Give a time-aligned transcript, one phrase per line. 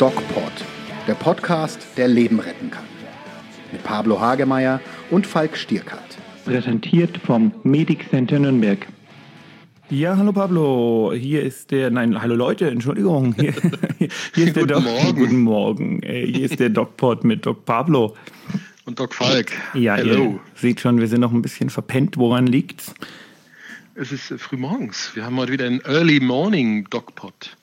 [0.00, 0.64] DocPod,
[1.06, 2.84] der Podcast, der Leben retten kann.
[3.70, 4.80] Mit Pablo Hagemeyer
[5.10, 6.16] und Falk Stierkart.
[6.46, 8.86] Präsentiert vom Medic Center Nürnberg.
[9.90, 11.12] Ja, hallo Pablo.
[11.14, 13.34] Hier ist der, nein, hallo Leute, Entschuldigung.
[13.38, 13.52] Hier,
[14.34, 14.84] hier ist der Guten Doc.
[14.84, 15.18] Morgen.
[15.18, 16.02] Guten Morgen.
[16.02, 18.16] Äh, Hier ist der DocPod mit Doc Pablo.
[18.86, 19.52] Und Doc Falk.
[19.74, 20.40] Ja, ihr Hello.
[20.54, 22.16] seht schon, wir sind noch ein bisschen verpennt.
[22.16, 22.94] Woran liegt's?
[23.96, 25.10] Es ist äh, frühmorgens.
[25.12, 27.54] Wir haben heute wieder einen Early Morning Doc Pod.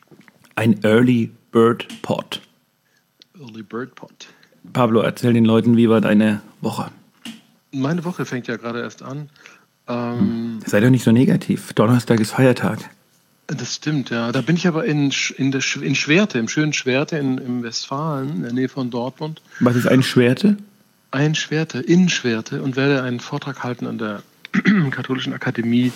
[0.54, 2.40] Ein Early Bird Pod.
[3.36, 4.28] Early Bird Pod.
[4.74, 6.92] Pablo, erzähl den Leuten, wie war deine Woche?
[7.72, 9.32] Meine Woche fängt ja gerade erst an.
[9.88, 11.74] Ähm, Sei doch nicht so negativ.
[11.74, 12.78] Donnerstag ist Feiertag.
[13.48, 14.32] Das stimmt, ja.
[14.32, 18.36] Da bin ich aber in, in, der, in Schwerte, im schönen Schwerte in, im Westfalen,
[18.36, 19.42] in der Nähe von Dortmund.
[19.60, 20.58] Was ist ein Schwerte?
[21.10, 24.22] Ein Schwerte, in Schwerte und werde einen Vortrag halten an der
[24.92, 25.92] Katholischen Akademie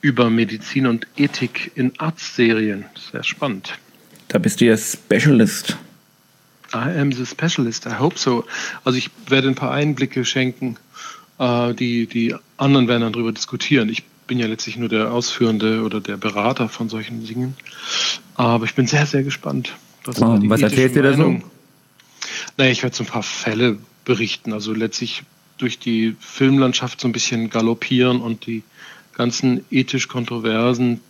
[0.00, 2.86] über Medizin und Ethik in Arztserien.
[3.12, 3.78] Sehr spannend.
[4.28, 5.76] Da bist du ja Specialist.
[6.74, 8.44] I am the specialist, I hope so.
[8.84, 10.76] Also ich werde ein paar Einblicke schenken,
[11.38, 13.88] äh, die, die anderen werden dann darüber diskutieren.
[13.88, 17.54] Ich bin ja letztlich nur der Ausführende oder der Berater von solchen Dingen.
[18.34, 19.74] Aber ich bin sehr, sehr gespannt.
[20.04, 21.40] Was, Oh, was erzählst du da so?
[22.58, 24.52] Naja, ich werde so ein paar Fälle berichten.
[24.52, 25.22] Also letztlich
[25.56, 28.62] durch die Filmlandschaft so ein bisschen galoppieren und die
[29.14, 31.00] ganzen ethisch kontroversen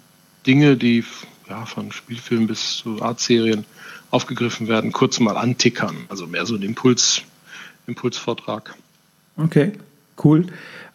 [0.46, 1.05] Dinge, die
[1.49, 3.65] ja, von Spielfilmen bis zu Artserien
[4.11, 5.97] aufgegriffen werden, kurz mal antickern.
[6.09, 7.23] Also mehr so ein Impuls,
[7.87, 8.75] Impulsvortrag.
[9.37, 9.73] Okay,
[10.25, 10.47] cool.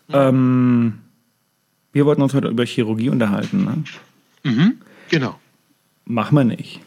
[0.09, 0.99] Ähm,
[1.91, 3.63] wir wollten uns heute über Chirurgie unterhalten.
[3.63, 3.83] Ne?
[4.51, 4.73] Mhm,
[5.09, 5.39] genau.
[6.05, 6.81] Machen wir nicht.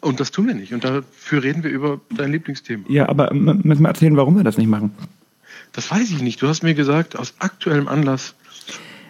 [0.00, 0.72] Und das tun wir nicht.
[0.72, 2.84] Und dafür reden wir über dein Lieblingsthema.
[2.88, 4.92] Ja, aber müssen wir erzählen, warum wir das nicht machen?
[5.72, 6.42] Das weiß ich nicht.
[6.42, 8.34] Du hast mir gesagt, aus aktuellem Anlass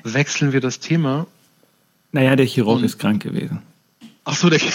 [0.05, 1.27] wechseln wir das Thema.
[2.12, 3.62] Naja, der Chirurg Und- ist krank gewesen.
[4.24, 4.60] Ach so, der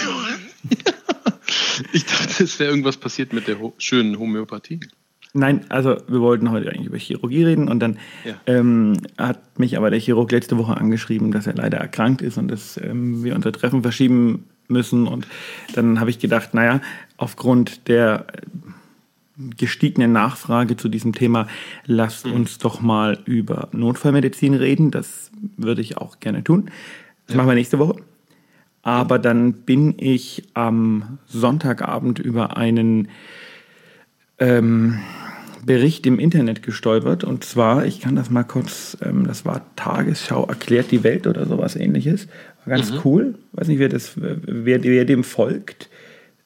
[1.92, 4.80] Ich dachte, es wäre irgendwas passiert mit der ho schönen Homöopathie.
[5.34, 8.34] Nein, also wir wollten heute eigentlich über Chirurgie reden und dann Ja.
[8.46, 12.48] ähm, hat mich aber der Chirurg letzte Woche angeschrieben, dass er leider erkrankt ist und
[12.48, 15.06] dass ähm, wir unser Treffen verschieben müssen.
[15.06, 15.26] Und
[15.74, 16.80] dann habe ich gedacht, naja,
[17.18, 18.40] aufgrund der äh,
[19.58, 21.46] gestiegenen Nachfrage zu diesem Thema,
[21.84, 24.90] lasst uns doch mal über Notfallmedizin reden.
[24.90, 26.70] Das würde ich auch gerne tun.
[27.26, 27.96] Das machen wir nächste Woche.
[28.86, 33.08] Aber dann bin ich am Sonntagabend über einen
[34.38, 35.00] ähm,
[35.64, 37.24] Bericht im Internet gestolpert.
[37.24, 41.46] Und zwar, ich kann das mal kurz, ähm, das war Tagesschau erklärt die Welt oder
[41.46, 42.28] sowas ähnliches.
[42.64, 43.34] War ganz cool.
[43.50, 45.90] Weiß nicht, wer, das, wer, wer dem folgt.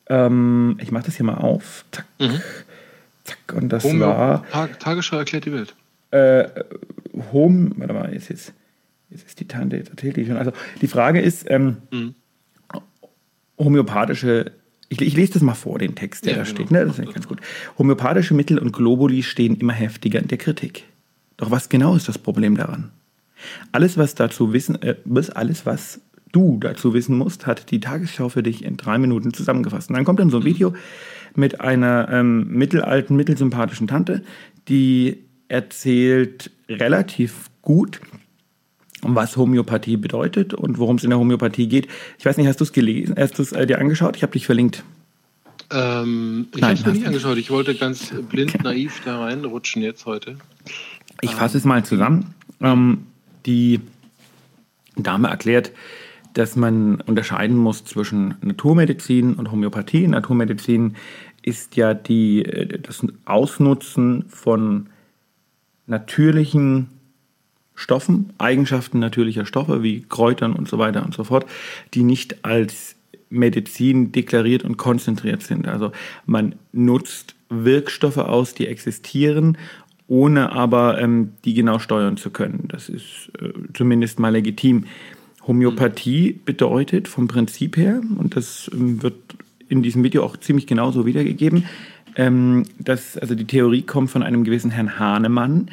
[0.07, 1.84] Ähm, ich mache das hier mal auf.
[1.93, 2.07] Zack.
[3.25, 3.53] Zack.
[3.55, 5.75] Und das Homö war Tag Tagesschau erklärt die Welt.
[6.11, 6.49] äh,
[7.34, 8.55] Home, warte mal, jetzt, jetzt,
[9.11, 10.39] jetzt ist die Tante, jetzt erzählt die schon.
[10.39, 11.77] Also die Frage ist, ähm,
[13.60, 14.53] homöopathische,
[14.88, 16.54] ich, ich lese das mal vor, den Text, der Ja, da genau.
[16.56, 16.84] steht, ne?
[16.84, 17.41] das ist ganz gut.
[17.78, 20.84] Homöopathische Mittel und Globuli stehen immer heftiger in der Kritik.
[21.37, 22.91] Doch was genau ist das Problem daran?
[23.72, 24.97] Alles, was dazu wissen, äh,
[25.34, 26.00] alles, was
[26.32, 29.91] du dazu wissen musst, hat die Tagesschau für dich in drei Minuten zusammengefasst.
[29.91, 30.75] Und dann kommt dann so ein Video
[31.34, 34.22] mit einer ähm, mittelalten, mittelsympathischen Tante,
[34.69, 38.00] die erzählt relativ gut,
[39.03, 41.88] was Homöopathie bedeutet und worum es in der Homöopathie geht.
[42.19, 44.16] Ich weiß nicht, hast du es gelesen, hast du es äh, dir angeschaut?
[44.16, 44.84] Ich habe dich verlinkt.
[45.72, 47.39] Ähm, ich habe es mir nicht angeschaut.
[47.39, 50.37] Ich wollte ganz blind naiv da reinrutschen jetzt heute.
[51.21, 52.34] Ich fasse es mal zusammen.
[52.60, 53.06] Ähm,
[53.47, 53.81] die
[54.97, 55.72] Dame erklärt,
[56.34, 60.06] dass man unterscheiden muss zwischen Naturmedizin und Homöopathie.
[60.06, 60.97] Naturmedizin
[61.43, 64.89] ist ja die, äh, das Ausnutzen von
[65.87, 66.89] natürlichen
[67.81, 71.47] Stoffen, Eigenschaften natürlicher Stoffe wie Kräutern und so weiter und so fort,
[71.95, 72.95] die nicht als
[73.31, 75.67] Medizin deklariert und konzentriert sind.
[75.67, 75.93] Also
[76.27, 79.57] man nutzt Wirkstoffe aus, die existieren,
[80.09, 82.65] ohne aber ähm, die genau steuern zu können.
[82.69, 84.84] Das ist äh, zumindest mal legitim.
[85.47, 89.15] Homöopathie bedeutet vom Prinzip her, und das ähm, wird
[89.69, 91.65] in diesem Video auch ziemlich genauso wiedergegeben,
[92.16, 95.71] ähm, dass also die Theorie kommt von einem gewissen Herrn Hahnemann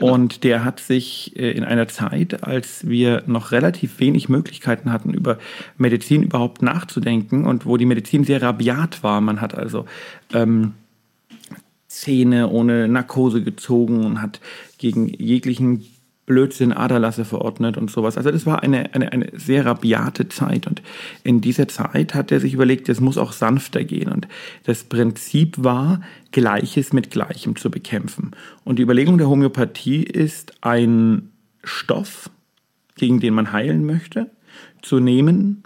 [0.00, 5.12] und der hat sich äh, in einer Zeit, als wir noch relativ wenig Möglichkeiten hatten,
[5.12, 5.38] über
[5.76, 9.86] Medizin überhaupt nachzudenken und wo die Medizin sehr rabiat war, man hat also
[10.32, 10.74] ähm,
[11.88, 14.40] Zähne ohne Narkose gezogen und hat
[14.76, 15.86] gegen jeglichen
[16.28, 18.16] Blödsinn Aderlasse verordnet und sowas.
[18.16, 20.82] Also das war eine, eine, eine sehr rabiate Zeit und
[21.24, 24.28] in dieser Zeit hat er sich überlegt, es muss auch sanfter gehen und
[24.64, 28.32] das Prinzip war, Gleiches mit Gleichem zu bekämpfen.
[28.62, 31.30] Und die Überlegung der Homöopathie ist, ein
[31.64, 32.30] Stoff,
[32.96, 34.30] gegen den man heilen möchte,
[34.82, 35.62] zu nehmen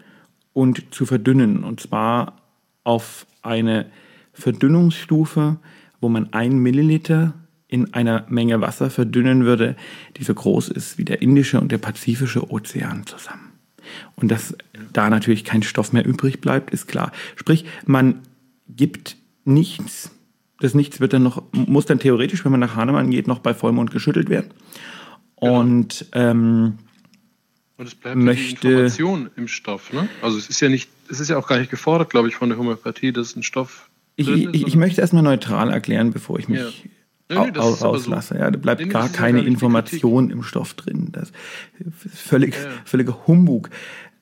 [0.53, 2.37] und zu verdünnen und zwar
[2.85, 3.87] auf eine
[4.33, 5.59] Verdünnungsstufe,
[6.01, 7.35] wo man ein Milliliter
[7.73, 9.77] in einer Menge Wasser verdünnen würde,
[10.19, 13.53] die so groß ist wie der Indische und der Pazifische Ozean zusammen.
[14.15, 14.55] Und dass
[14.93, 17.13] da natürlich kein Stoff mehr übrig bleibt, ist klar.
[17.35, 18.21] Sprich, man
[18.69, 19.17] gibt
[19.47, 20.11] nichts,
[20.61, 23.55] das Nichts wird dann noch, muss dann theoretisch, wenn man nach Hahnemann geht, noch bei
[23.55, 24.51] Vollmond geschüttelt werden.
[25.41, 25.61] Genau.
[25.61, 26.75] Und, ähm,
[27.79, 29.95] und es bleibt möchte, die Information im Stoff.
[29.95, 30.11] Ne?
[30.21, 32.51] Also es ist ja nicht, es ist ja auch gar nicht gefordert, glaube ich, von
[32.51, 33.89] der Homöopathie, dass ein Stoff.
[34.17, 36.91] Ich, ich, ich möchte erstmal neutral erklären, bevor ich mich ja.
[37.41, 38.35] Nee, nee, rauslasse.
[38.35, 38.41] So.
[38.41, 41.09] Ja, da bleibt nee, gar keine gar Information im Stoff drin.
[41.13, 41.33] Das
[42.05, 42.71] ist völlig, ja, ja.
[42.85, 43.71] völliger Humbug.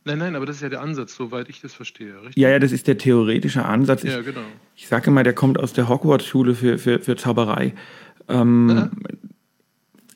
[0.04, 2.36] Nein, nein, aber das ist ja der Ansatz, soweit ich das verstehe, richtig?
[2.36, 4.02] Ja, ja, das ist der theoretische Ansatz.
[4.02, 4.40] Ja, genau.
[4.74, 7.74] Ich, ich sage immer, der kommt aus der Hogwarts-Schule für, für, für Zauberei.
[8.28, 8.90] Ähm,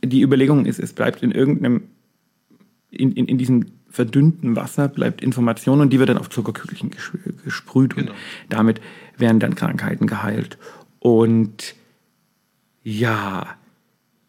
[0.03, 1.83] die Überlegung ist, es bleibt in irgendeinem,
[2.91, 6.91] in, in, in diesem verdünnten Wasser bleibt Information und die wird dann auf Zuckerkügelchen
[7.45, 8.11] gesprüht genau.
[8.11, 8.19] und
[8.49, 8.81] damit
[9.17, 10.59] werden dann Krankheiten geheilt.
[10.99, 11.77] Und
[12.85, 13.57] ja,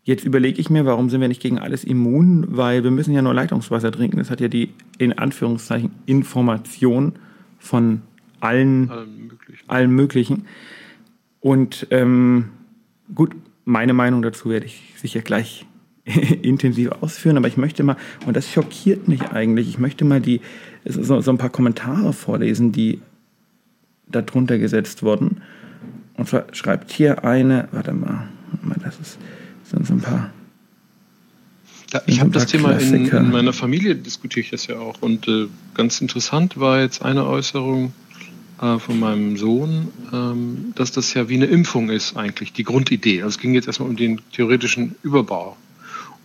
[0.05, 2.45] Jetzt überlege ich mir, warum sind wir nicht gegen alles immun?
[2.49, 4.17] Weil wir müssen ja nur Leitungswasser trinken.
[4.17, 4.69] Das hat ja die,
[4.99, 7.13] in Anführungszeichen, Information
[7.57, 8.03] von
[8.39, 9.63] allen, allen möglichen.
[9.67, 10.45] Allen möglichen.
[11.39, 12.49] Und ähm,
[13.15, 13.35] gut,
[13.65, 15.65] meine Meinung dazu werde ich sicher gleich
[16.43, 17.97] intensiv ausführen, aber ich möchte mal,
[18.27, 20.39] und das schockiert mich eigentlich, ich möchte mal die,
[20.85, 23.01] so, so ein paar Kommentare vorlesen, die
[24.07, 25.41] darunter gesetzt wurden.
[26.13, 28.27] Und zwar schreibt hier eine, warte mal,
[28.83, 29.17] das ist
[29.65, 30.31] sind so ein paar.
[31.93, 35.27] Ja, ich habe das Thema in, in, meiner Familie diskutiere ich das ja auch und
[35.27, 37.93] äh, ganz interessant war jetzt eine Äußerung
[38.61, 43.21] äh, von meinem Sohn, ähm, dass das ja wie eine Impfung ist eigentlich, die Grundidee.
[43.21, 45.57] Also es ging jetzt erstmal um den theoretischen Überbau.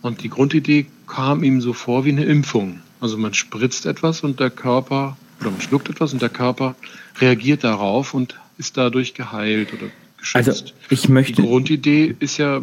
[0.01, 2.79] Und die Grundidee kam ihm so vor wie eine Impfung.
[2.99, 6.75] Also man spritzt etwas und der Körper, oder man schluckt etwas und der Körper
[7.19, 9.87] reagiert darauf und ist dadurch geheilt oder
[10.21, 10.47] geschützt.
[10.47, 12.61] Also ich möchte die Grundidee ist ja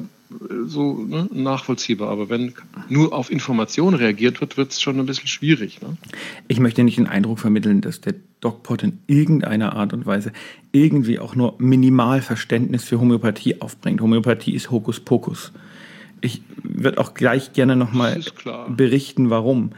[0.66, 2.10] so ne, nachvollziehbar.
[2.10, 2.54] Aber wenn
[2.88, 5.80] nur auf Informationen reagiert wird, wird es schon ein bisschen schwierig.
[5.80, 5.96] Ne?
[6.48, 10.32] Ich möchte nicht den Eindruck vermitteln, dass der DocPod in irgendeiner Art und Weise
[10.72, 14.00] irgendwie auch nur minimal Verständnis für Homöopathie aufbringt.
[14.00, 15.52] Homöopathie ist Hokuspokus.
[16.20, 18.20] Ich würde auch gleich gerne nochmal
[18.68, 19.70] berichten, warum.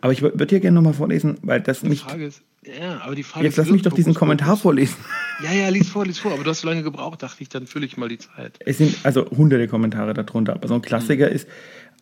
[0.00, 2.02] Aber ich würde dir gerne nochmal vorlesen, weil das Die nicht.
[2.02, 2.42] Frage ist,
[2.80, 4.96] ja, aber die Frage Jetzt lass mich doch diesen Kommentar vorlesen.
[5.42, 6.32] Ja, ja, lies vor, lies vor.
[6.32, 8.58] Aber du hast so lange gebraucht, dachte ich, dann fülle ich mal die Zeit.
[8.64, 10.54] Es sind also hunderte Kommentare darunter.
[10.54, 11.34] Aber so ein Klassiker mhm.
[11.34, 11.48] ist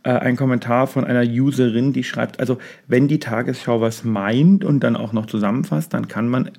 [0.03, 4.81] äh, ein Kommentar von einer Userin, die schreibt, also wenn die Tagesschau was meint und
[4.81, 6.51] dann auch noch zusammenfasst, dann kann man,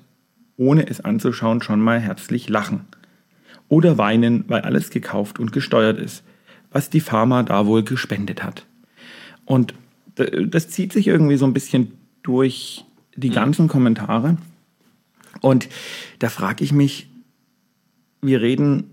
[0.56, 2.86] ohne es anzuschauen, schon mal herzlich lachen.
[3.68, 6.24] Oder weinen, weil alles gekauft und gesteuert ist,
[6.70, 8.66] was die Pharma da wohl gespendet hat.
[9.44, 9.74] Und
[10.14, 12.84] das zieht sich irgendwie so ein bisschen durch
[13.18, 14.36] die ganzen Kommentare.
[15.40, 15.68] Und
[16.18, 17.10] da frage ich mich,
[18.22, 18.90] wir reden,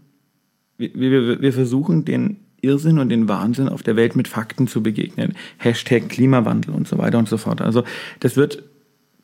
[0.78, 4.82] wir, wir, wir versuchen den Irrsinn und den Wahnsinn auf der Welt mit Fakten zu
[4.82, 5.34] begegnen.
[5.58, 7.62] Hashtag Klimawandel und so weiter und so fort.
[7.62, 7.84] Also
[8.20, 8.64] das wird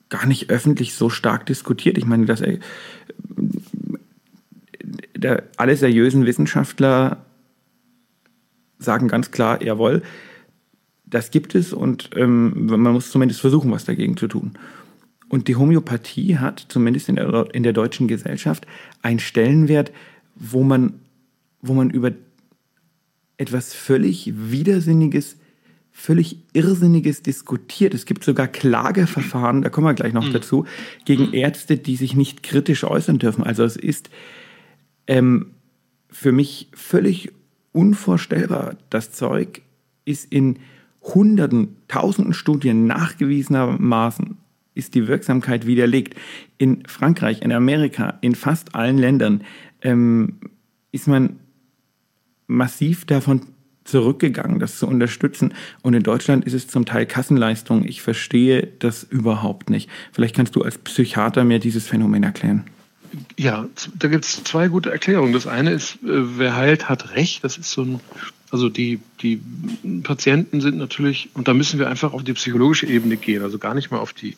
[0.10, 1.98] gar nicht öffentlich so stark diskutiert.
[1.98, 2.60] Ich meine, dass äh,
[5.16, 7.26] der, alle seriösen Wissenschaftler
[8.78, 10.02] sagen ganz klar, jawohl,
[11.06, 14.54] das gibt es und ähm, man muss zumindest versuchen, was dagegen zu tun.
[15.32, 18.68] Und die Homöopathie hat, zumindest in der, in der deutschen Gesellschaft,
[19.02, 19.94] einen Stellenwert,
[20.36, 20.96] wo man,
[21.62, 22.12] wo man über
[23.38, 25.38] etwas völlig Widersinniges,
[25.94, 27.94] völlig Irrsinniges diskutiert.
[27.94, 30.34] Es gibt sogar Klageverfahren, da kommen wir gleich noch mhm.
[30.34, 30.66] dazu,
[31.06, 33.46] gegen Ärzte, die sich nicht kritisch äußern dürfen.
[33.46, 34.10] Also es ist
[35.08, 35.52] ähm,
[36.10, 37.32] für mich völlig
[37.72, 38.76] unvorstellbar.
[38.90, 39.62] Das Zeug
[40.04, 40.60] ist in
[41.02, 44.38] Hunderten, Tausenden Studien nachgewiesenermaßen
[44.74, 46.16] ist die Wirksamkeit widerlegt.
[46.58, 49.44] In Frankreich, in Amerika, in fast allen Ländern
[49.82, 50.40] ähm,
[50.92, 51.40] ist man
[52.48, 53.42] massiv davon
[53.84, 55.54] zurückgegangen, das zu unterstützen.
[55.82, 57.84] Und in Deutschland ist es zum Teil Kassenleistung.
[57.86, 59.90] Ich verstehe das überhaupt nicht.
[60.12, 62.66] Vielleicht kannst du als Psychiater mir dieses Phänomen erklären.
[63.38, 65.34] Ja, da gibt es zwei gute Erklärungen.
[65.34, 67.44] Das eine ist, äh, wer heilt, hat Recht.
[67.44, 68.00] Das ist so ein
[68.52, 69.42] also die, die
[70.04, 73.74] Patienten sind natürlich, und da müssen wir einfach auf die psychologische Ebene gehen, also gar
[73.74, 74.36] nicht mal auf die,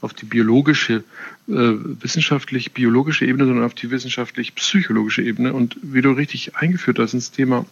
[0.00, 1.04] auf die biologische,
[1.46, 5.52] äh, wissenschaftlich-biologische Ebene, sondern auf die wissenschaftlich-psychologische Ebene.
[5.52, 7.66] Und wie du richtig eingeführt hast ins Thema,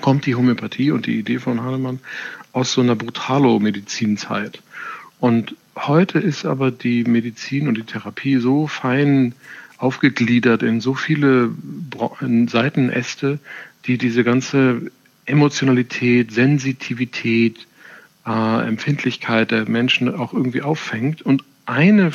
[0.00, 2.00] kommt die Homöopathie und die Idee von Hahnemann
[2.52, 4.60] aus so einer Brutalo-Medizinzeit.
[5.20, 9.34] Und heute ist aber die Medizin und die Therapie so fein
[9.82, 11.50] aufgegliedert in so viele
[12.48, 13.40] Seitenäste,
[13.86, 14.92] die diese ganze
[15.26, 17.66] Emotionalität, Sensitivität,
[18.24, 21.22] äh, Empfindlichkeit der Menschen auch irgendwie auffängt.
[21.22, 22.12] Und eine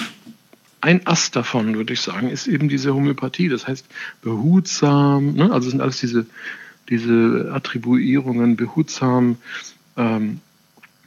[0.80, 3.50] ein Ast davon, würde ich sagen, ist eben diese Homöopathie.
[3.50, 3.86] Das heißt
[4.22, 5.52] behutsam, ne?
[5.52, 6.26] also sind alles diese,
[6.88, 9.38] diese Attribuierungen, behutsam,
[9.98, 10.40] ähm,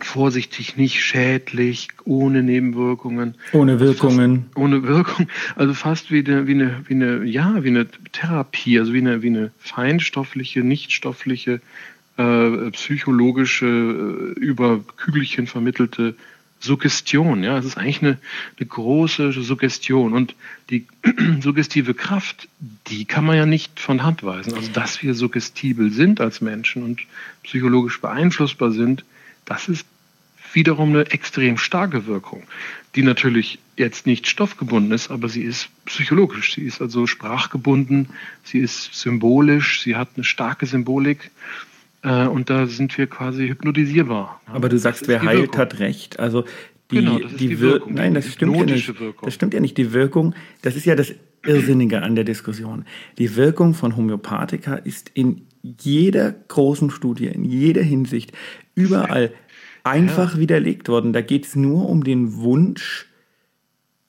[0.05, 3.35] vorsichtig, nicht schädlich, ohne Nebenwirkungen.
[3.53, 4.47] Ohne Wirkungen.
[4.47, 5.29] fast, ohne Wirkung.
[5.57, 9.23] Also fast wie eine, wie eine, wie eine, ja, wie eine Therapie, also wie eine,
[9.23, 11.61] wie eine feinstoffliche, nichtstoffliche,
[12.17, 16.15] äh, psychologische, äh, über Kügelchen vermittelte
[16.61, 17.43] Suggestion.
[17.43, 18.19] Ja, es ist eigentlich eine,
[18.59, 20.35] eine große Suggestion und
[20.69, 20.87] die
[21.41, 22.49] suggestive Kraft,
[22.89, 24.55] die kann man ja nicht von Hand weisen.
[24.55, 27.01] Also dass wir suggestibel sind als Menschen und
[27.43, 29.05] psychologisch beeinflussbar sind,
[29.51, 29.87] das ist
[30.53, 32.45] wiederum eine extrem starke Wirkung,
[32.95, 36.55] die natürlich jetzt nicht stoffgebunden ist, aber sie ist psychologisch.
[36.55, 38.11] Sie ist also sprachgebunden,
[38.45, 41.31] sie ist symbolisch, sie hat eine starke Symbolik
[42.03, 44.41] äh, und da sind wir quasi hypnotisierbar.
[44.47, 45.59] Aber du sagst, wer heilt, Wirkung.
[45.59, 46.21] hat recht.
[46.21, 46.45] Also
[46.91, 47.95] die, genau, das ist die, die Wirkung.
[47.95, 49.01] Nein, das stimmt ja nicht.
[49.01, 49.27] Wirkung.
[49.27, 49.77] Das stimmt ja nicht.
[49.79, 51.13] Die Wirkung, das ist ja das
[51.45, 52.85] Irrsinnige an der Diskussion.
[53.19, 58.33] Die Wirkung von Homöopathika ist in jeder großen Studie, in jeder Hinsicht,
[58.75, 59.33] überall
[59.85, 60.41] einfach ja.
[60.41, 61.13] widerlegt worden.
[61.13, 63.07] Da geht es nur um den Wunsch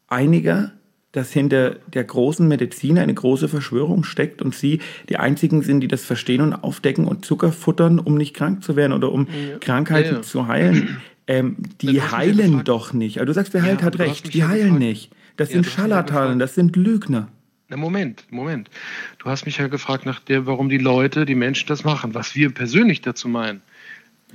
[0.08, 0.74] einiger,
[1.12, 4.79] dass hinter der großen Medizin eine große Verschwörung steckt und sie
[5.10, 8.75] die einzigen sind, die das verstehen und aufdecken und Zucker futtern, um nicht krank zu
[8.75, 9.58] werden oder um ja.
[9.60, 10.98] Krankheiten ja, zu heilen.
[11.27, 13.20] Ähm, die heilen doch nicht.
[13.20, 14.34] Also du sagst, wer heilt, hat recht.
[14.34, 14.79] Die heilen gefragt.
[14.79, 15.12] nicht.
[15.38, 17.29] Das sind Scharlatanen, das sind Lügner.
[17.71, 18.69] Na Moment, Moment.
[19.17, 22.35] Du hast mich ja gefragt nach der, warum die Leute, die Menschen das machen, was
[22.35, 23.61] wir persönlich dazu meinen.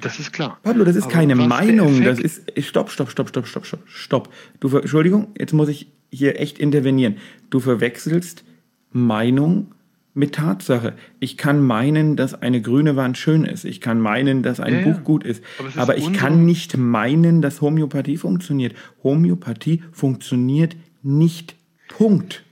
[0.00, 0.58] Das ist klar.
[0.62, 2.02] Pablo, das ist Aber keine Meinung.
[2.02, 2.50] Das ist.
[2.64, 4.32] Stopp, stopp, stopp, stopp, stopp, stopp, stopp.
[4.58, 7.18] Du, Entschuldigung, jetzt muss ich hier echt intervenieren.
[7.50, 8.42] Du verwechselst
[8.90, 9.74] Meinung
[10.14, 10.94] mit Tatsache.
[11.20, 13.66] Ich kann meinen, dass eine grüne Wand schön ist.
[13.66, 15.44] Ich kann meinen, dass ein ja, Buch gut ist.
[15.58, 18.74] Aber, ist Aber ich kann nicht meinen, dass Homöopathie funktioniert.
[19.02, 21.54] Homöopathie funktioniert nicht.
[21.88, 22.45] Punkt.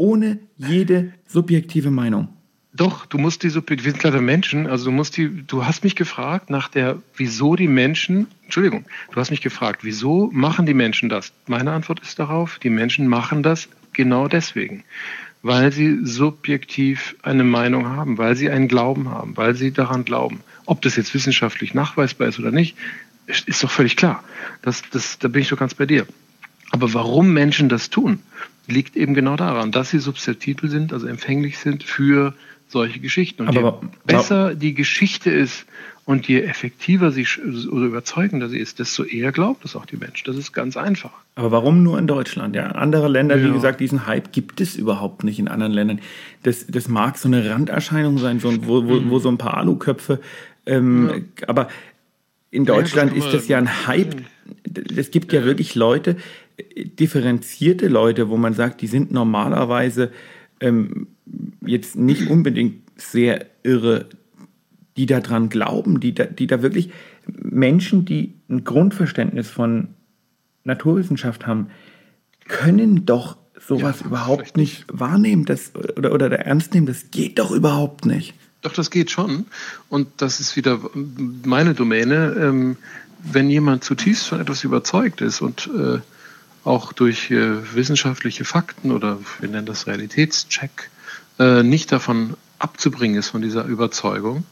[0.00, 2.28] Ohne jede subjektive Meinung.
[2.72, 5.84] Doch, du musst die Subjekte, wir sind gerade Menschen, also du musst die, du hast
[5.84, 10.72] mich gefragt nach der, wieso die Menschen, Entschuldigung, du hast mich gefragt, wieso machen die
[10.72, 11.34] Menschen das?
[11.46, 14.84] Meine Antwort ist darauf, die Menschen machen das genau deswegen,
[15.42, 20.40] weil sie subjektiv eine Meinung haben, weil sie einen Glauben haben, weil sie daran glauben.
[20.64, 22.74] Ob das jetzt wissenschaftlich nachweisbar ist oder nicht,
[23.26, 24.24] ist doch völlig klar.
[24.62, 26.06] Das, das, da bin ich doch ganz bei dir.
[26.70, 28.20] Aber warum Menschen das tun,
[28.66, 32.34] liegt eben genau daran, dass sie susceptibel sind, also empfänglich sind für
[32.68, 33.42] solche Geschichten.
[33.42, 35.66] Und aber, je besser die Geschichte ist
[36.04, 37.26] und je effektiver sie
[37.70, 40.22] oder überzeugender sie ist, desto eher glaubt es auch die Mensch.
[40.24, 41.10] Das ist ganz einfach.
[41.34, 42.54] Aber warum nur in Deutschland?
[42.54, 43.46] Ja, andere Länder, ja.
[43.46, 46.00] wie gesagt, diesen Hype gibt es überhaupt nicht in anderen Ländern.
[46.42, 50.20] Das, das mag so eine Randerscheinung sein, so, wo, wo, wo so ein paar Aluköpfe.
[50.66, 51.48] Ähm, ja.
[51.48, 51.68] Aber
[52.50, 54.16] in Deutschland ja, das ist das ja ein Hype.
[54.96, 56.16] Es gibt ja wirklich Leute,
[56.98, 60.10] differenzierte Leute, wo man sagt, die sind normalerweise
[60.60, 61.08] ähm,
[61.64, 64.06] jetzt nicht unbedingt sehr irre,
[64.96, 66.90] die daran glauben, die da, die da wirklich
[67.26, 69.88] Menschen, die ein Grundverständnis von
[70.64, 71.68] Naturwissenschaft haben,
[72.46, 74.56] können doch sowas ja, überhaupt richtig.
[74.56, 76.86] nicht wahrnehmen das, oder, oder ernst nehmen.
[76.86, 78.34] Das geht doch überhaupt nicht.
[78.62, 79.46] Doch, das geht schon.
[79.88, 80.80] Und das ist wieder
[81.44, 82.34] meine Domäne.
[82.38, 82.76] Ähm,
[83.22, 85.98] wenn jemand zutiefst von etwas überzeugt ist und äh,
[86.64, 90.90] auch durch äh, wissenschaftliche Fakten oder wir nennen das Realitätscheck
[91.38, 94.44] äh, nicht davon abzubringen ist von dieser Überzeugung.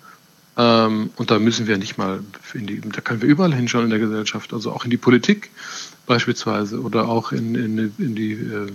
[0.56, 2.20] Ähm, und da müssen wir nicht mal,
[2.54, 5.50] in die, da können wir überall hinschauen in der Gesellschaft, also auch in die Politik
[6.06, 8.72] beispielsweise oder auch in, in, in die äh,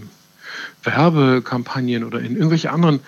[0.84, 3.02] Werbekampagnen oder in irgendwelche anderen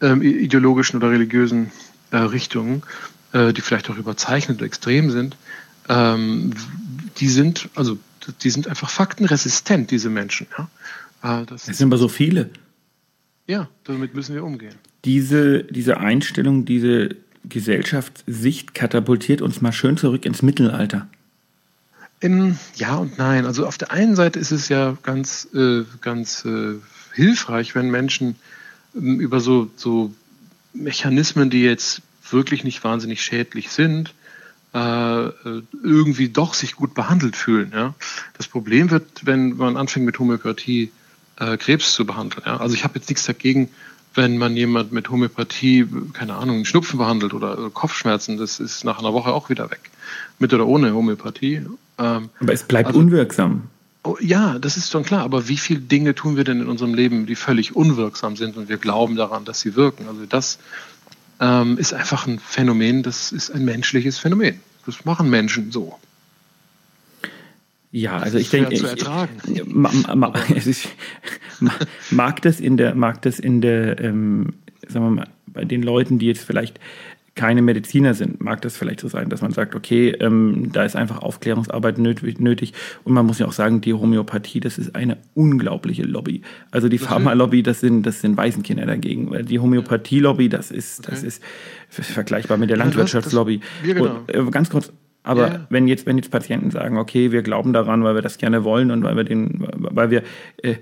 [0.00, 1.70] ähm, ideologischen oder religiösen
[2.10, 2.82] äh, Richtungen,
[3.32, 5.36] äh, die vielleicht auch überzeichnet oder extrem sind.
[5.88, 6.52] Ähm,
[7.18, 7.98] die sind, also
[8.42, 10.46] die sind einfach faktenresistent, diese Menschen.
[10.56, 11.42] Ja?
[11.42, 12.50] Äh, das es sind aber so viele.
[13.46, 14.74] Ja, damit müssen wir umgehen.
[15.04, 17.16] Diese, diese Einstellung, diese
[17.48, 21.08] Gesellschaftssicht katapultiert uns mal schön zurück ins Mittelalter.
[22.20, 23.46] In, ja und nein.
[23.46, 26.74] Also auf der einen Seite ist es ja ganz, äh, ganz äh,
[27.12, 28.36] hilfreich, wenn Menschen
[28.94, 30.12] äh, über so, so
[30.72, 34.14] Mechanismen, die jetzt wirklich nicht wahnsinnig schädlich sind,
[34.72, 35.30] äh,
[35.82, 37.72] irgendwie doch sich gut behandelt fühlen.
[37.72, 37.94] Ja?
[38.36, 40.90] Das Problem wird, wenn man anfängt mit Homöopathie
[41.38, 42.42] äh, Krebs zu behandeln.
[42.46, 42.58] Ja?
[42.58, 43.70] Also ich habe jetzt nichts dagegen,
[44.14, 49.12] wenn man jemand mit Homöopathie, keine Ahnung, Schnupfen behandelt oder Kopfschmerzen, das ist nach einer
[49.12, 49.90] Woche auch wieder weg.
[50.38, 51.66] Mit oder ohne Homöopathie.
[51.98, 53.64] Ähm, aber es bleibt also, unwirksam.
[54.02, 55.22] Oh, ja, das ist schon klar.
[55.22, 58.68] Aber wie viele Dinge tun wir denn in unserem Leben, die völlig unwirksam sind und
[58.68, 60.06] wir glauben daran, dass sie wirken?
[60.08, 60.58] Also das
[61.40, 64.60] ähm, ist einfach ein Phänomen, das ist ein menschliches Phänomen.
[64.86, 65.98] Das machen Menschen so.
[67.96, 68.76] Ja, also ich denke,
[72.10, 74.52] mag das in der, mag das in der, ähm,
[74.86, 76.78] sagen wir mal, bei den Leuten, die jetzt vielleicht
[77.36, 80.94] keine Mediziner sind, mag das vielleicht so sein, dass man sagt, okay, ähm, da ist
[80.94, 82.38] einfach Aufklärungsarbeit nötig,
[83.04, 86.42] Und man muss ja auch sagen, die Homöopathie, das ist eine unglaubliche Lobby.
[86.70, 89.30] Also die Pharma-Lobby, das sind, das sind Waisenkinder dagegen.
[89.30, 91.12] Weil die Homöopathie-Lobby, das ist, okay.
[91.12, 91.42] das ist
[91.88, 93.60] vergleichbar mit der Landwirtschaftslobby.
[93.86, 94.16] Ja, genau.
[94.16, 94.92] Und, äh, ganz kurz,
[95.26, 95.66] aber ja.
[95.70, 98.92] wenn jetzt, wenn jetzt Patienten sagen, okay, wir glauben daran, weil wir das gerne wollen
[98.92, 100.22] und weil wir den, weil wir
[100.62, 100.76] äh,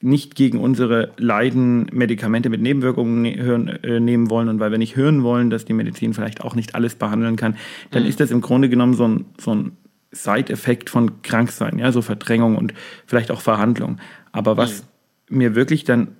[0.00, 4.78] nicht gegen unsere Leiden Medikamente mit Nebenwirkungen ne hören, äh, nehmen wollen und weil wir
[4.78, 7.56] nicht hören wollen, dass die Medizin vielleicht auch nicht alles behandeln kann,
[7.90, 8.08] dann mhm.
[8.10, 9.72] ist das im Grunde genommen so ein, so ein
[10.12, 12.74] Side-Effekt von Kranksein, ja, so Verdrängung und
[13.06, 13.98] vielleicht auch Verhandlung.
[14.30, 14.84] Aber was
[15.28, 15.38] mhm.
[15.38, 16.16] mir wirklich dann,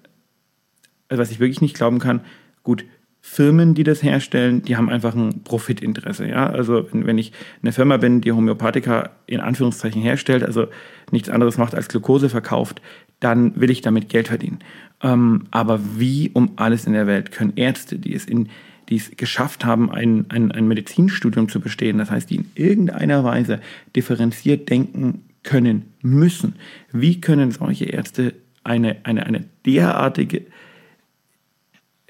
[1.09, 2.23] also was ich wirklich nicht glauben kann,
[2.65, 2.85] gut,
[3.27, 6.29] Firmen, die das herstellen, die haben einfach ein Profitinteresse.
[6.29, 6.47] Ja?
[6.47, 10.67] Also wenn, wenn ich eine Firma bin, die Homöopathika in Anführungszeichen herstellt, also
[11.11, 12.83] nichts anderes macht als Glucose verkauft,
[13.21, 14.59] dann will ich damit Geld verdienen.
[15.03, 18.51] Ähm, aber wie um alles in der Welt können Ärzte, die es, in,
[18.91, 23.25] die es geschafft haben, ein, ein, ein Medizinstudium zu bestehen, das heißt, die in irgendeiner
[23.25, 23.59] Weise
[23.97, 26.57] differenziert denken können müssen,
[26.93, 30.43] wie können solche Ärzte eine, eine, eine derartige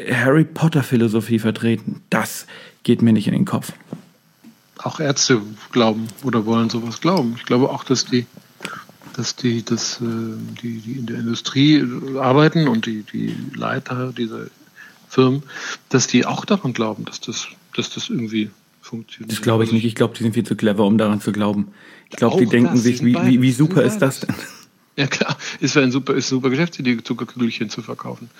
[0.00, 2.02] Harry Potter-Philosophie vertreten?
[2.10, 2.46] Das
[2.82, 3.72] geht mir nicht in den Kopf.
[4.78, 5.40] Auch Ärzte
[5.72, 7.34] glauben oder wollen sowas glauben.
[7.36, 8.26] Ich glaube auch, dass die
[9.16, 10.04] dass die, dass, äh,
[10.62, 11.84] die, die in der Industrie
[12.18, 14.46] arbeiten und die, die Leiter dieser
[15.08, 15.44] Firmen,
[15.88, 17.46] dass die auch daran glauben, dass das,
[17.76, 19.32] dass das irgendwie funktioniert.
[19.32, 19.84] Das glaube ich nicht.
[19.84, 21.68] Ich glaube, die sind viel zu clever, um daran zu glauben.
[22.10, 24.34] Ich glaube, die denken das, sich, wie, wie, wie super ist das denn?
[24.96, 28.30] Ja klar, ist ein super, ist eine super Geschäftsidee, Zuckerkügelchen zu verkaufen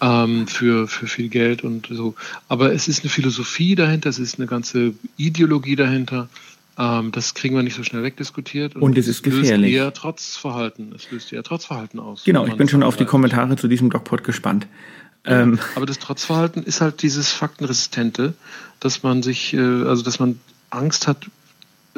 [0.00, 2.14] ähm, für, für viel Geld und so.
[2.48, 6.28] Aber es ist eine Philosophie dahinter, es ist eine ganze Ideologie dahinter.
[6.78, 8.76] Ähm, das kriegen wir nicht so schnell wegdiskutiert.
[8.76, 9.72] Und, und es ist gefährlich.
[9.72, 10.92] Löst eher Trotzverhalten.
[10.94, 12.24] Es löst eher Trotzverhalten aus.
[12.24, 14.66] Genau, ich bin schon auf die Kommentare zu diesem Dogpot gespannt.
[15.24, 15.58] Ähm.
[15.74, 18.34] Aber das Trotzverhalten ist halt dieses Faktenresistente,
[18.80, 20.38] dass man sich, äh, also dass man
[20.70, 21.26] Angst hat,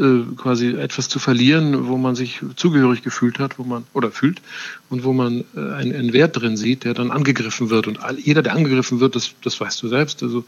[0.01, 4.41] äh, quasi etwas zu verlieren, wo man sich zugehörig gefühlt hat, wo man oder fühlt
[4.89, 7.87] und wo man äh, einen, einen, Wert drin sieht, der dann angegriffen wird.
[7.87, 10.45] Und all, jeder, der angegriffen wird, das, das weißt du selbst, also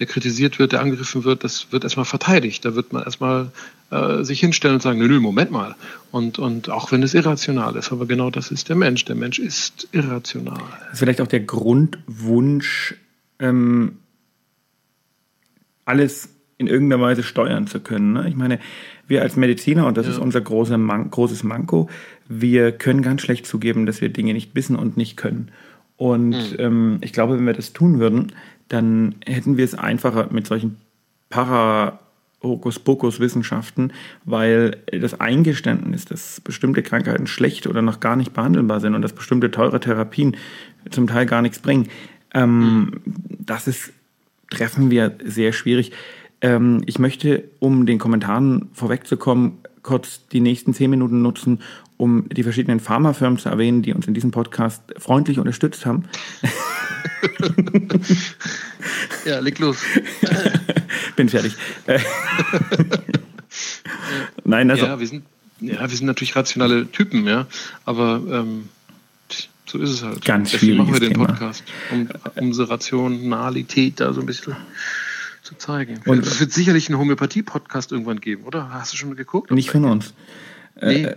[0.00, 2.64] der kritisiert wird, der angegriffen wird, das wird erstmal verteidigt.
[2.64, 3.52] Da wird man erstmal
[3.90, 5.76] äh, sich hinstellen und sagen, nö, nö, Moment mal.
[6.10, 9.04] Und, und auch wenn es irrational ist, aber genau das ist der Mensch.
[9.04, 10.58] Der Mensch ist irrational.
[10.58, 12.96] Das ist vielleicht auch der Grundwunsch,
[13.38, 13.98] ähm,
[15.84, 18.12] alles in irgendeiner Weise steuern zu können.
[18.12, 18.28] Ne?
[18.28, 18.58] Ich meine,
[19.06, 20.12] wir als Mediziner, und das ja.
[20.12, 21.88] ist unser große Man großes Manko,
[22.28, 25.50] wir können ganz schlecht zugeben, dass wir Dinge nicht wissen und nicht können.
[25.96, 26.56] Und mhm.
[26.58, 28.32] ähm, ich glaube, wenn wir das tun würden,
[28.68, 30.76] dann hätten wir es einfacher mit solchen
[31.28, 32.00] Para-
[32.42, 33.92] Hokuspokus-Wissenschaften,
[34.24, 39.12] weil das Eingeständnis, dass bestimmte Krankheiten schlecht oder noch gar nicht behandelbar sind und dass
[39.12, 40.36] bestimmte teure Therapien
[40.90, 41.88] zum Teil gar nichts bringen,
[42.34, 42.90] ähm, mhm.
[43.38, 43.92] das ist,
[44.50, 45.92] treffen wir sehr schwierig.
[46.40, 51.60] Ähm, ich möchte, um den Kommentaren vorwegzukommen, kurz die nächsten zehn Minuten nutzen,
[51.96, 56.04] um die verschiedenen Pharmafirmen zu erwähnen, die uns in diesem Podcast freundlich unterstützt haben.
[59.24, 59.78] ja, leg los.
[61.16, 61.54] Bin fertig.
[64.44, 64.86] Nein, also.
[64.86, 65.24] Ja wir, sind,
[65.60, 67.46] ja, wir sind natürlich rationale Typen, ja,
[67.84, 68.68] aber ähm,
[69.66, 70.24] so ist es halt.
[70.24, 74.56] Ganz Deswegen machen wir den Podcast, um unsere Rationalität da so ein bisschen
[75.46, 76.00] zu zeigen.
[76.04, 78.70] Und es wird sicherlich einen Homöopathie-Podcast irgendwann geben, oder?
[78.70, 79.50] Hast du schon geguckt?
[79.50, 80.12] Nicht von uns.
[80.74, 81.04] Äh, nee.
[81.04, 81.16] Äh,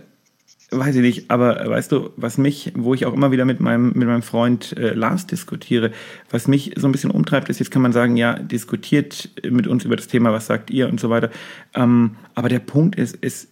[0.70, 3.92] weiß ich nicht, aber weißt du, was mich, wo ich auch immer wieder mit meinem,
[3.94, 5.90] mit meinem Freund äh, Lars diskutiere,
[6.30, 9.84] was mich so ein bisschen umtreibt, ist, jetzt kann man sagen, ja, diskutiert mit uns
[9.84, 11.30] über das Thema, was sagt ihr und so weiter.
[11.74, 13.48] Ähm, aber der Punkt ist, ist,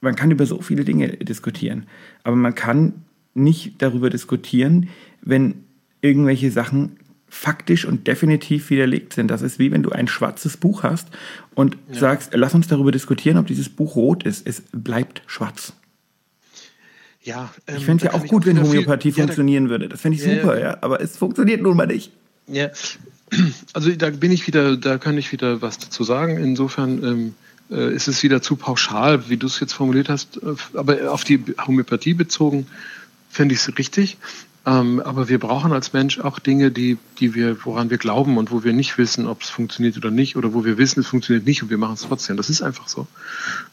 [0.00, 1.86] man kann über so viele Dinge diskutieren,
[2.24, 4.88] aber man kann nicht darüber diskutieren,
[5.22, 5.64] wenn
[6.00, 6.96] irgendwelche Sachen
[7.32, 9.28] faktisch und definitiv widerlegt sind.
[9.28, 11.08] Das ist wie wenn du ein schwarzes Buch hast
[11.54, 11.98] und ja.
[11.98, 14.46] sagst, lass uns darüber diskutieren, ob dieses Buch rot ist.
[14.46, 15.72] Es bleibt schwarz.
[17.22, 19.88] Ja, ähm, ich fände es ja auch gut, wenn Homöopathie viel, funktionieren ja, würde.
[19.88, 22.12] Das fände ich super, ja, ja, aber es funktioniert nun mal nicht.
[22.48, 22.70] Ja,
[23.72, 26.36] also da bin ich wieder, da kann ich wieder was dazu sagen.
[26.36, 27.34] Insofern ähm,
[27.70, 31.24] äh, ist es wieder zu pauschal, wie du es jetzt formuliert hast, äh, aber auf
[31.24, 32.66] die Homöopathie bezogen
[33.30, 34.18] fände ich es richtig.
[34.64, 38.52] Ähm, aber wir brauchen als Mensch auch Dinge, die, die wir, woran wir glauben und
[38.52, 41.46] wo wir nicht wissen, ob es funktioniert oder nicht, oder wo wir wissen, es funktioniert
[41.46, 42.36] nicht und wir machen es trotzdem.
[42.36, 43.08] Das ist einfach so.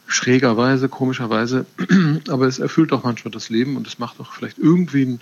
[0.08, 1.64] Schrägerweise, komischerweise.
[2.28, 5.20] aber es erfüllt auch manchmal das Leben und es macht auch vielleicht irgendwie einen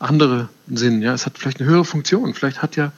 [0.00, 1.02] anderen Sinn.
[1.02, 2.34] Ja, es hat vielleicht eine höhere Funktion.
[2.34, 2.92] Vielleicht hat ja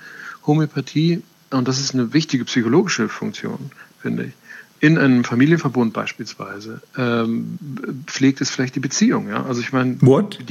[0.46, 4.32] Homöopathie, und das ist eine wichtige psychologische Funktion, finde ich,
[4.80, 7.58] in einem Familienverbund beispielsweise ähm,
[8.06, 9.28] pflegt es vielleicht die Beziehung.
[9.28, 9.44] Ja?
[9.44, 10.04] Also ich meine, die,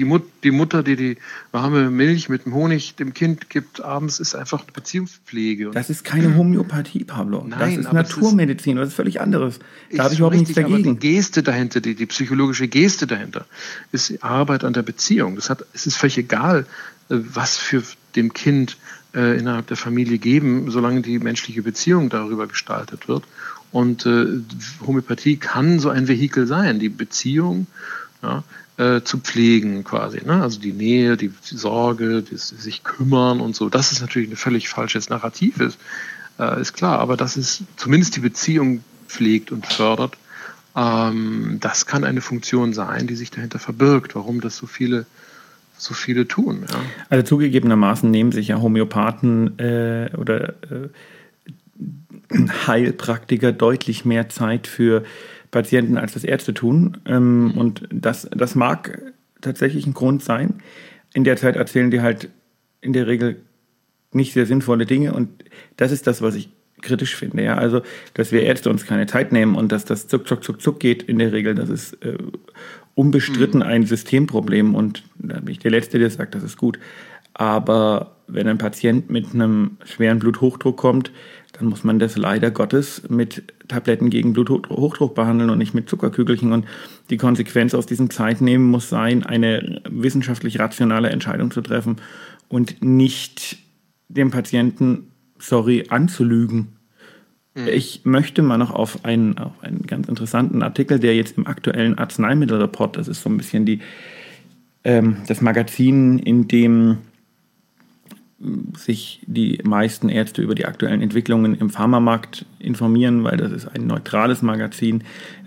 [0.04, 1.18] Mut, die Mutter, die die
[1.52, 5.72] warme Milch mit dem Honig dem Kind gibt abends, ist einfach eine Beziehungspflege.
[5.72, 7.46] Das ist keine Homöopathie, Pablo.
[7.48, 9.60] Nein, das ist Naturmedizin, das ist, völlig anderes.
[9.94, 11.00] Da habe ich überhaupt nichts dagegen.
[11.00, 13.46] Die Geste dahinter, die, die psychologische Geste dahinter,
[13.94, 15.36] ist die Arbeit an der Beziehung.
[15.36, 16.66] Das hat, es ist völlig egal,
[17.10, 17.82] äh, was für
[18.16, 18.78] dem Kind
[19.16, 23.24] äh, innerhalb der Familie geben, solange die menschliche Beziehung darüber gestaltet wird.
[23.72, 24.26] Und äh,
[24.86, 27.68] Homöopathie kann so ein Vehikel sein, die Beziehung
[28.24, 28.44] ja,
[28.78, 30.22] äh, zu pflegen quasi.
[30.26, 30.42] Ne?
[30.42, 33.70] Also die Nähe, die, die Sorge, das sich kümmern und so.
[33.70, 35.78] Das ist natürlich ein völlig falsches Narrativ, ist,
[36.40, 37.00] äh, ist klar.
[37.00, 40.18] Aber das ist zumindest die Beziehung pflegt und fördert.
[40.76, 45.06] Ähm, das kann eine Funktion sein, die sich dahinter verbirgt, warum das so viele
[45.78, 46.66] so viele tun.
[46.70, 46.80] Ja.
[47.10, 50.90] Also zugegebenermaßen nehmen sich ja Homöopathen äh, oder äh,
[52.68, 55.04] Heilpraktiker deutlich mehr Zeit für
[55.52, 56.98] Patienten, als das Ärzte tun.
[57.06, 59.02] Ähm, und das, das mag
[59.42, 60.56] tatsächlich ein Grund sein.
[61.14, 62.30] In der Zeit erzählen die halt
[62.82, 63.38] in der Regel
[64.12, 65.30] nicht sehr sinnvolle Dinge und
[65.76, 66.50] das ist das, was ich
[66.82, 67.44] kritisch finde.
[67.44, 67.58] Ja?
[67.58, 67.82] Also,
[68.14, 71.04] dass wir Ärzte uns keine Zeit nehmen und dass das zuck, zuck, zuck, zuck geht
[71.04, 72.18] in der Regel, das ist äh,
[72.96, 76.80] unbestritten ein Systemproblem und da bin ich der Letzte, der sagt, das ist gut.
[77.34, 81.12] Aber wenn ein Patient mit einem schweren Bluthochdruck kommt,
[81.58, 86.52] dann muss man das leider Gottes mit Tabletten gegen Bluthochdruck behandeln und nicht mit Zuckerkügelchen.
[86.52, 86.66] Und
[87.10, 91.98] die Konsequenz aus diesem Zeitnehmen muss sein, eine wissenschaftlich rationale Entscheidung zu treffen
[92.48, 93.58] und nicht
[94.08, 96.78] dem Patienten, sorry, anzulügen.
[97.56, 97.68] Mhm.
[97.70, 101.98] Ich möchte mal noch auf einen, auf einen ganz interessanten Artikel, der jetzt im aktuellen
[101.98, 103.80] Arzneimittelreport, das ist so ein bisschen die,
[104.84, 107.00] ähm, das Magazin, in dem
[108.78, 113.88] sich die meisten Ärzte über die aktuellen Entwicklungen im Pharmamarkt informieren, weil das ist ein
[113.88, 115.04] neutrales Magazin,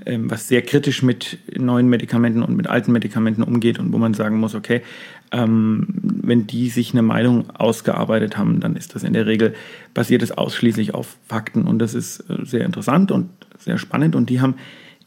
[0.07, 4.15] ähm, was sehr kritisch mit neuen Medikamenten und mit alten Medikamenten umgeht und wo man
[4.15, 4.83] sagen muss, okay,
[5.31, 9.55] ähm, wenn die sich eine Meinung ausgearbeitet haben, dann ist das in der Regel
[9.95, 14.31] basiert es ausschließlich auf Fakten und das ist äh, sehr interessant und sehr spannend und
[14.31, 14.55] die haben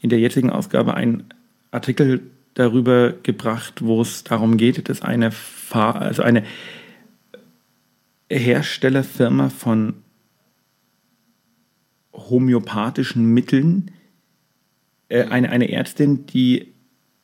[0.00, 1.24] in der jetzigen Ausgabe einen
[1.70, 2.22] Artikel
[2.54, 6.44] darüber gebracht, wo es darum geht, dass eine Fahr also eine
[8.30, 9.94] Herstellerfirma von
[12.12, 13.90] homöopathischen Mitteln,
[15.08, 16.72] äh, eine, eine Ärztin, die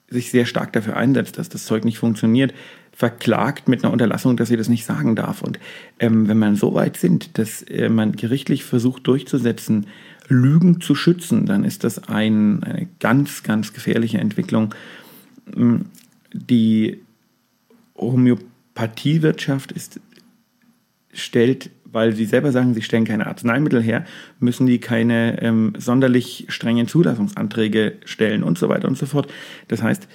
[0.08, 2.52] sich sehr stark dafür einsetzt, dass das Zeug nicht funktioniert,
[2.92, 5.40] verklagt mit einer Unterlassung, dass sie das nicht sagen darf.
[5.42, 5.58] Und
[6.00, 9.86] ähm, wenn man so weit sind, dass äh, man gerichtlich versucht durchzusetzen,
[10.28, 14.74] Lügen zu schützen, dann ist das ein, eine ganz, ganz gefährliche Entwicklung.
[15.56, 15.86] Ähm,
[16.32, 17.00] die
[17.96, 20.00] Homöopathiewirtschaft ist
[21.12, 24.04] stellt, weil sie selber sagen, sie stellen keine Arzneimittel her,
[24.38, 29.30] müssen die keine ähm, sonderlich strengen Zulassungsanträge stellen und so weiter und so fort.
[29.68, 30.06] Das heißt,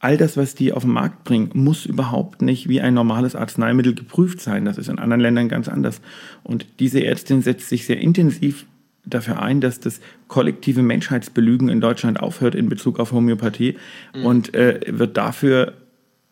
[0.00, 3.94] all das, was die auf den Markt bringen, muss überhaupt nicht wie ein normales Arzneimittel
[3.94, 4.64] geprüft sein.
[4.64, 6.00] Das ist in anderen Ländern ganz anders.
[6.42, 8.64] Und diese Ärztin setzt sich sehr intensiv
[9.04, 13.76] dafür ein, dass das kollektive Menschheitsbelügen in Deutschland aufhört in Bezug auf Homöopathie
[14.14, 14.24] mhm.
[14.24, 15.74] und äh, wird dafür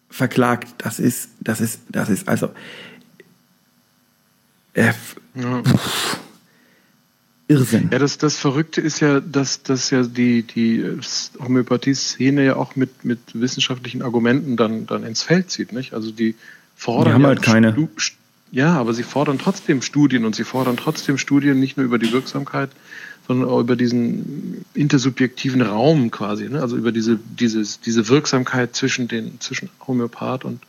[0.09, 0.68] verklagt.
[0.79, 2.51] Das ist, das ist, das ist also
[4.74, 4.92] äh,
[5.35, 5.62] ja.
[7.48, 7.88] Irrsinn.
[7.90, 10.85] Ja, das, das Verrückte ist ja, dass, dass ja die, die
[11.40, 15.72] Homöopathie-Szene ja auch mit, mit wissenschaftlichen Argumenten dann, dann ins Feld zieht.
[15.72, 15.94] Nicht?
[15.94, 16.35] Also die
[16.76, 17.07] fordern.
[17.07, 17.88] Die haben ja halt keine.
[18.52, 22.12] ja, aber sie fordern trotzdem Studien und sie fordern trotzdem Studien nicht nur über die
[22.12, 22.70] Wirksamkeit,
[23.26, 26.61] sondern auch über diesen intersubjektiven Raum quasi, ne?
[26.61, 30.61] also über diese, dieses, diese Wirksamkeit zwischen den, zwischen Homöopath und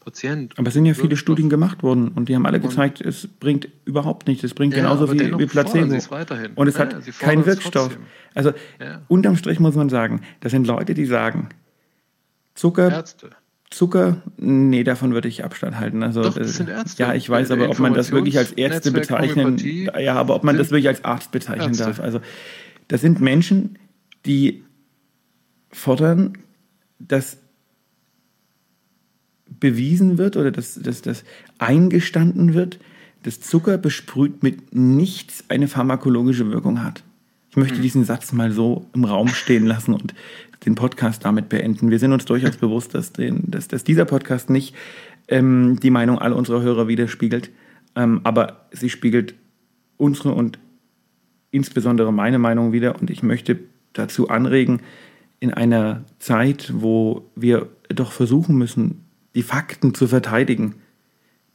[0.00, 0.58] Patient.
[0.58, 3.68] Aber es sind ja viele Studien gemacht worden und die haben alle gezeigt, es bringt
[3.84, 4.44] überhaupt nichts.
[4.44, 5.94] Es bringt ja, genauso wie, wie Placebo.
[6.54, 7.88] Und es ja, hat keinen Wirkstoff.
[7.88, 8.06] Trotzdem.
[8.34, 9.02] Also ja.
[9.08, 11.48] unterm Strich muss man sagen, das sind Leute, die sagen,
[12.54, 12.90] Zucker.
[12.90, 13.30] Ärzte.
[13.70, 16.02] Zucker, nee, davon würde ich Abstand halten.
[16.02, 17.02] Also, Doch, das sind Ärzte.
[17.02, 20.56] Ja, ich weiß, aber ob man das wirklich als Ärzte bezeichnen, ja, aber ob man
[20.56, 21.84] das wirklich als Arzt bezeichnen Ärzte.
[21.84, 22.00] darf.
[22.00, 22.20] Also,
[22.88, 23.78] das sind Menschen,
[24.24, 24.64] die
[25.70, 26.38] fordern,
[26.98, 27.38] dass
[29.60, 31.24] bewiesen wird oder dass, dass das
[31.58, 32.78] eingestanden wird,
[33.22, 37.02] dass Zucker besprüht mit nichts eine pharmakologische Wirkung hat.
[37.50, 37.82] Ich möchte hm.
[37.82, 40.14] diesen Satz mal so im Raum stehen lassen und
[40.64, 41.90] den Podcast damit beenden.
[41.90, 44.74] Wir sind uns durchaus bewusst, dass, den, dass, dass dieser Podcast nicht
[45.28, 47.50] ähm, die Meinung all unserer Hörer widerspiegelt,
[47.96, 49.34] ähm, aber sie spiegelt
[49.96, 50.58] unsere und
[51.50, 53.58] insbesondere meine Meinung wider und ich möchte
[53.92, 54.80] dazu anregen,
[55.40, 60.74] in einer Zeit, wo wir doch versuchen müssen, die Fakten zu verteidigen,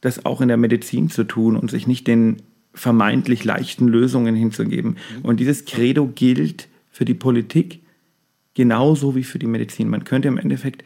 [0.00, 2.42] das auch in der Medizin zu tun und sich nicht den
[2.74, 4.96] vermeintlich leichten Lösungen hinzugeben.
[5.18, 5.24] Mhm.
[5.24, 7.80] Und dieses Credo gilt für die Politik
[8.54, 9.88] genauso wie für die Medizin.
[9.88, 10.84] Man könnte im Endeffekt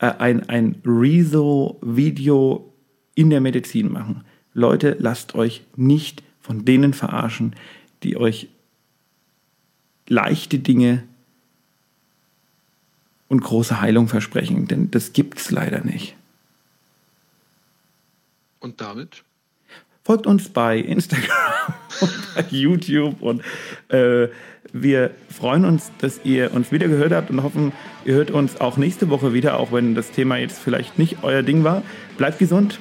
[0.00, 2.72] äh, ein, ein Rezo-Video
[3.14, 4.24] in der Medizin machen.
[4.54, 7.54] Leute, lasst euch nicht von denen verarschen,
[8.02, 8.48] die euch
[10.08, 11.04] leichte Dinge
[13.28, 16.16] und große Heilung versprechen, denn das gibt es leider nicht.
[18.62, 19.24] Und damit?
[20.04, 23.42] Folgt uns bei Instagram und bei YouTube und
[23.88, 24.28] äh,
[24.72, 27.72] wir freuen uns, dass ihr uns wieder gehört habt und hoffen,
[28.04, 31.42] ihr hört uns auch nächste Woche wieder, auch wenn das Thema jetzt vielleicht nicht euer
[31.42, 31.82] Ding war.
[32.16, 32.78] Bleibt gesund.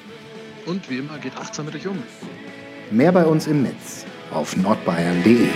[0.65, 1.98] Und wie immer geht achtsam mit euch um.
[2.91, 5.50] Mehr bei uns im Netz auf nordbayern.de.